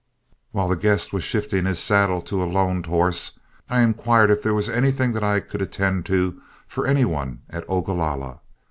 [0.51, 3.33] While the guest was shifting his saddle to a loaned horse,
[3.69, 7.69] I inquired if there was anything that I could attend to for any one at
[7.69, 8.39] Ogalalla.